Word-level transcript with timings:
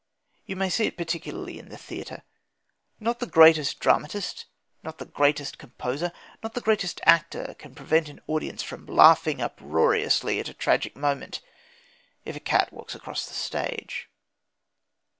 You 0.47 0.55
may 0.55 0.67
see 0.71 0.87
it 0.87 0.97
particularly 0.97 1.59
in 1.59 1.69
the 1.69 1.77
theatre. 1.77 2.23
Not 2.99 3.19
the 3.19 3.27
greatest 3.27 3.79
dramatist, 3.79 4.45
not 4.81 4.97
the 4.97 5.05
greatest 5.05 5.59
composer, 5.59 6.11
not 6.41 6.55
the 6.55 6.61
greatest 6.61 7.01
actor 7.03 7.55
can 7.59 7.75
prevent 7.75 8.09
an 8.09 8.19
audience 8.25 8.63
from 8.63 8.87
laughing 8.87 9.43
uproariously 9.43 10.39
at 10.39 10.49
a 10.49 10.55
tragic 10.55 10.95
moment 10.95 11.39
if 12.25 12.35
a 12.35 12.39
cat 12.39 12.73
walks 12.73 12.95
across 12.95 13.27
the 13.27 13.35
stage. 13.35 14.09